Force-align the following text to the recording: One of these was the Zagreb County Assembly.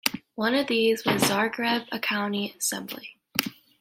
One 0.33 0.55
of 0.55 0.65
these 0.65 1.05
was 1.05 1.21
the 1.21 1.27
Zagreb 1.27 1.85
County 2.01 2.55
Assembly. 2.57 3.19